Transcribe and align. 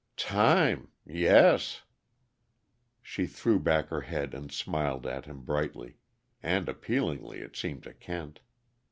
"Time! 0.17 0.89
Yes" 1.05 1.83
She 3.03 3.27
threw 3.27 3.59
back 3.59 3.89
her 3.89 4.01
head 4.01 4.33
and 4.33 4.51
smiled 4.51 5.05
at 5.05 5.25
him 5.27 5.41
brightly 5.43 5.97
and 6.41 6.67
appealingly, 6.67 7.37
it 7.41 7.55
seemed 7.55 7.83
to 7.83 7.93
Kent. 7.93 8.39